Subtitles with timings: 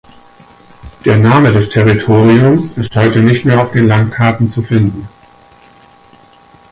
[1.05, 5.07] Der Name des Territoriums ist heute nicht mehr auf den Landkarten zu finden.